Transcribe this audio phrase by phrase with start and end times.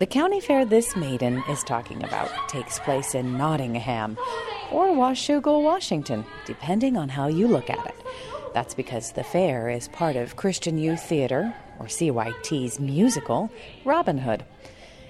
[0.00, 4.16] The county fair this maiden is talking about takes place in Nottingham
[4.72, 7.94] or Washougal, Washington, depending on how you look at it.
[8.54, 13.50] That's because the fair is part of Christian Youth Theater, or CYT's musical,
[13.84, 14.42] Robin Hood.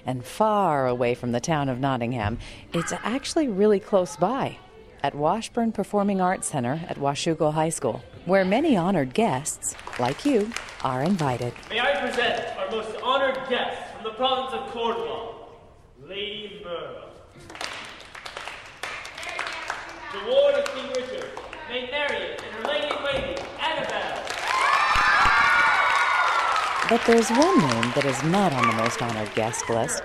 [0.05, 2.37] And far away from the town of Nottingham,
[2.73, 4.57] it's actually really close by
[5.03, 10.51] at Washburn Performing Arts Center at Washougal High School, where many honored guests, like you,
[10.83, 11.53] are invited.
[11.69, 15.49] May I present our most honored guest from the province of Cornwall,
[16.07, 17.09] Lady Merle.
[20.11, 21.29] The ward of King Richard,
[21.69, 24.23] Maid Marian and her lady in waiting, Annabelle.
[26.89, 30.01] But there's one name that is not on the most honored guest list.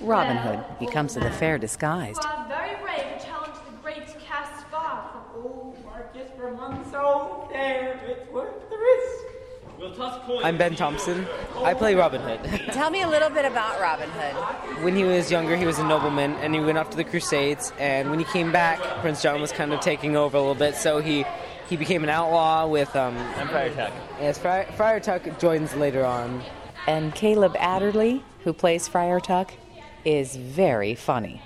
[0.00, 0.64] Robin Hood.
[0.78, 2.22] He comes to the fair disguised.
[2.48, 5.08] Very brave to challenge the great Caspar.
[5.36, 9.31] Oh, Marcus Bermonso, there, it's worth the risk.
[9.78, 10.42] We'll toss coins.
[10.44, 11.26] I'm Ben Thompson.
[11.62, 12.40] I play Robin Hood.
[12.72, 14.84] Tell me a little bit about Robin Hood.
[14.84, 17.72] when he was younger, he was a nobleman, and he went off to the Crusades.
[17.78, 20.76] And when he came back, Prince John was kind of taking over a little bit,
[20.76, 21.24] so he
[21.68, 23.16] he became an outlaw with um.
[23.36, 23.92] I'm Friar Tuck.
[24.20, 26.42] Yes, Friar, Friar Tuck joins later on.
[26.86, 29.52] And Caleb Adderley, who plays Friar Tuck,
[30.04, 31.40] is very funny.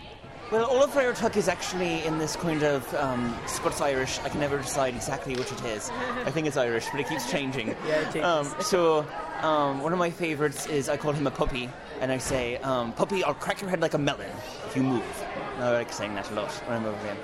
[0.52, 4.20] Well, Olaf Friar Tuck is actually in this kind of um, Scots Irish.
[4.20, 5.90] I can never decide exactly which it is.
[6.24, 7.74] I think it's Irish, but it keeps changing.
[7.86, 8.24] Yeah, it changes.
[8.24, 9.06] Um, so,
[9.42, 11.68] um, one of my favorites is I call him a puppy,
[12.00, 14.30] and I say, um, "Puppy, I'll crack your head like a melon
[14.66, 15.24] if you move."
[15.58, 17.16] I like saying that a lot when I'm over him.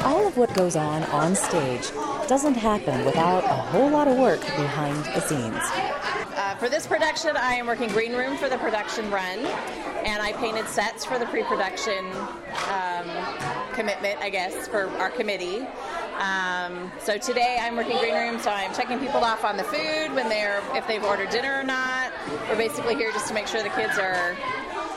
[0.00, 1.90] All of what goes on on stage
[2.28, 5.62] doesn't happen without a whole lot of work behind the scenes.
[6.58, 10.66] For this production, I am working green room for the production run, and I painted
[10.66, 12.06] sets for the pre-production
[12.72, 13.06] um,
[13.74, 15.66] commitment, I guess, for our committee.
[16.18, 20.14] Um, so today I'm working green room, so I'm checking people off on the food
[20.14, 22.10] when they're if they've ordered dinner or not.
[22.48, 24.34] We're basically here just to make sure the kids are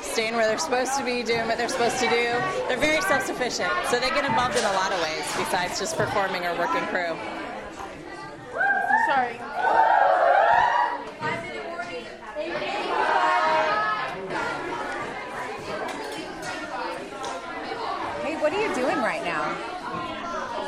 [0.02, 2.40] staying where they're supposed to be, doing what they're supposed to do.
[2.70, 6.46] They're very self-sufficient, so they get involved in a lot of ways besides just performing
[6.46, 7.18] or working crew.
[9.08, 9.40] Sorry.
[18.24, 19.56] Hey, what are you doing right now?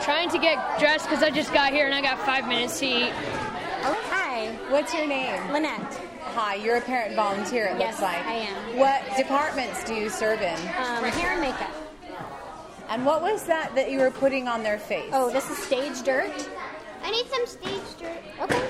[0.03, 2.85] Trying to get dressed because I just got here and I got five minutes to
[2.85, 3.11] eat.
[3.11, 5.51] Hi, What's your name?
[5.51, 5.99] Lynette.
[6.35, 8.25] Hi, you're a parent volunteer, it Yes, looks like.
[8.25, 8.77] I am.
[8.77, 10.57] What departments do you serve in?
[10.77, 11.71] Um, hair and makeup.
[12.89, 15.09] And what was that that you were putting on their face?
[15.13, 16.31] Oh, this is stage dirt.
[17.03, 18.21] I need some stage dirt.
[18.41, 18.63] Okay,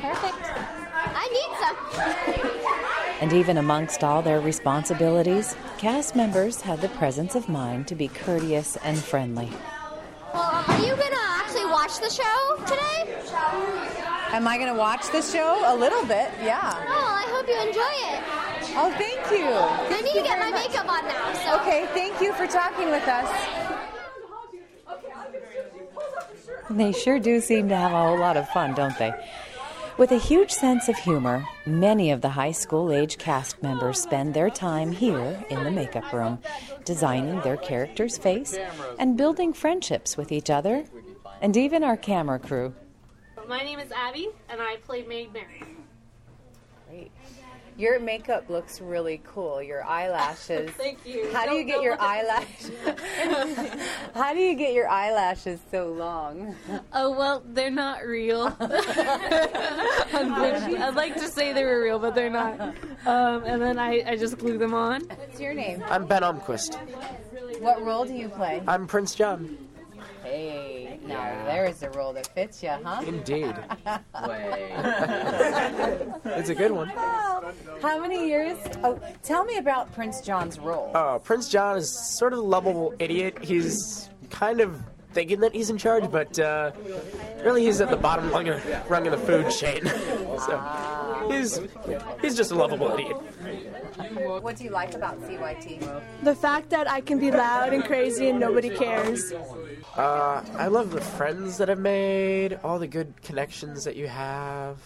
[0.00, 0.50] perfect.
[0.94, 3.02] I need some.
[3.20, 8.08] And even amongst all their responsibilities, cast members had the presence of mind to be
[8.08, 9.50] courteous and friendly.
[10.34, 12.86] Well, are you gonna actually watch the show today?
[14.32, 15.62] Am I going to watch the show?
[15.64, 16.74] A little bit, yeah.
[16.88, 18.20] Oh, I hope you enjoy it.
[18.76, 19.46] Oh, thank you.
[19.96, 21.32] I need to get my makeup on now.
[21.32, 21.60] So.
[21.60, 23.30] Okay, thank you for talking with us.
[26.68, 29.12] They sure do seem to have a whole lot of fun, don't they?
[29.98, 34.34] With a huge sense of humor, many of the high school age cast members spend
[34.34, 36.38] their time here in the makeup room,
[36.84, 38.58] designing their character's face
[38.98, 40.84] and building friendships with each other,
[41.40, 42.74] and even our camera crew.
[43.48, 45.62] My name is Abby, and I play Maid Mary.
[46.88, 47.10] Great.
[47.78, 49.60] Your makeup looks really cool.
[49.62, 50.70] Your eyelashes.
[50.78, 51.30] Thank you.
[51.34, 52.70] How do you Don't- get your eyelashes?
[54.14, 56.54] How do you get your eyelashes so long?
[56.94, 58.56] Oh well, they're not real.
[60.14, 62.58] I'd like to say they were real, but they're not.
[63.04, 65.02] Um, and then I, I just glue them on.
[65.02, 65.84] What's your name?
[65.90, 66.76] I'm Ben Omquist.
[67.60, 68.62] What role do you play?
[68.66, 69.58] I'm Prince John.
[70.26, 73.00] Hey, now there's a role that fits you, huh?
[73.06, 73.54] Indeed.
[76.24, 76.88] it's a good one.
[76.88, 78.58] How many years?
[78.82, 80.90] Oh, tell me about Prince John's role.
[80.96, 83.38] Uh, Prince John is sort of a lovable idiot.
[83.40, 84.82] He's kind of
[85.16, 86.70] thinking that he's in charge, but uh,
[87.42, 89.82] really he's at the bottom rung of, rung of the food chain.
[90.46, 91.58] so he's
[92.20, 93.16] he's just a lovable idiot.
[94.42, 96.02] What do you like about CYT?
[96.22, 99.32] The fact that I can be loud and crazy and nobody cares.
[99.96, 104.78] Uh, I love the friends that I've made, all the good connections that you have.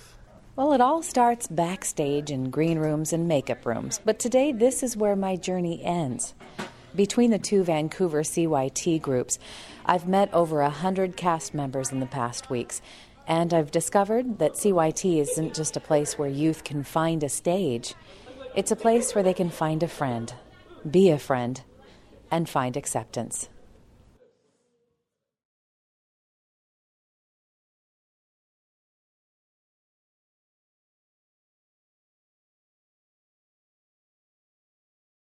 [0.55, 4.97] Well, it all starts backstage in green rooms and makeup rooms, but today this is
[4.97, 6.35] where my journey ends.
[6.95, 9.39] Between the two Vancouver CYT groups,
[9.87, 12.83] I've met over a hundred cast members in the past weeks,
[13.29, 17.95] and I've discovered that CYT isn't just a place where youth can find a stage.
[18.57, 20.35] It's a place where they can find a friend,
[20.91, 21.63] be a friend,
[22.29, 23.49] and find acceptance.